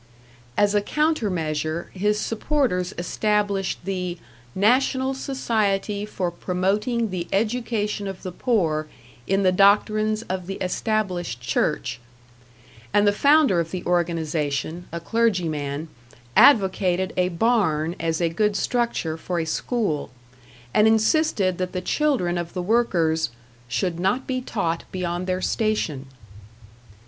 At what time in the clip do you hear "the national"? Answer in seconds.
3.85-5.13